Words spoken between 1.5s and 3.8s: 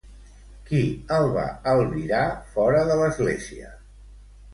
albirar fora de l'església?